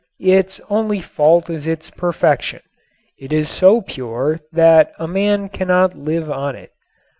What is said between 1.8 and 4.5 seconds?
perfection. It is so pure